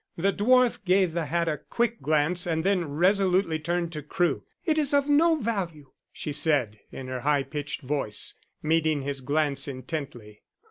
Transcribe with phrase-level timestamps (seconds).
[0.17, 4.41] The dwarf gave the hat a quick glance, and then resolutely turned to Crewe.
[4.65, 8.33] "It is of no value," she said, in her high pitched voice,
[8.63, 10.41] meeting his glance intently.